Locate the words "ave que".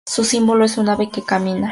0.89-1.23